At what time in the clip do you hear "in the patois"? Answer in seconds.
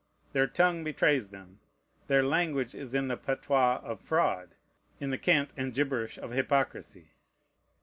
2.95-3.81